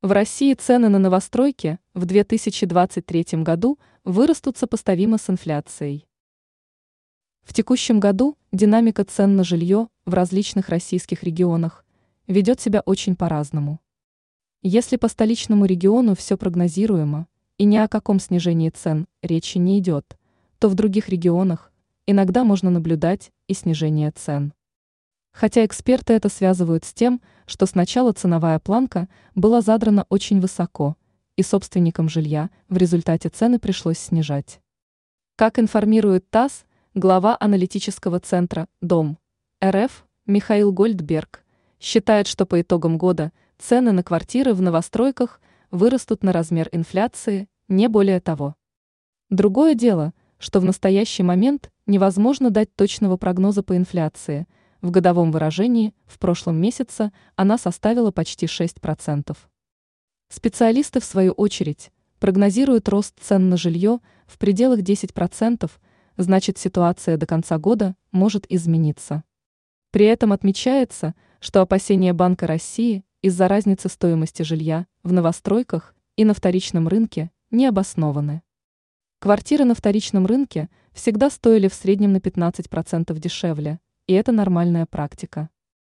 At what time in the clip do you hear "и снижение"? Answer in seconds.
23.48-24.12